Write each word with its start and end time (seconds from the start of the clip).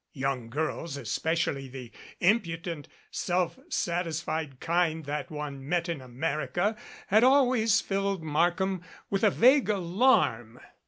Young 0.13 0.49
girls, 0.49 0.97
especially 0.97 1.67
the 1.67 1.91
impudent, 2.19 2.87
self 3.11 3.59
satisfied 3.69 4.59
kind 4.59 5.05
that 5.05 5.29
one 5.29 5.69
met 5.69 5.87
in 5.87 6.01
America, 6.01 6.75
had 7.05 7.23
always 7.23 7.81
filled 7.81 8.23
Markham 8.23 8.81
with 9.11 9.23
a 9.23 9.29
vague 9.29 9.69
alarm. 9.69 10.59